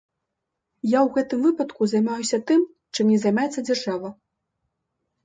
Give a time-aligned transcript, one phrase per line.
[0.91, 2.61] Я ў гэтым выпадку займаюся тым,
[2.97, 4.09] чым не займаецца дзяржава.